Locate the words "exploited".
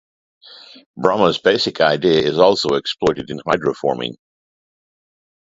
2.69-3.29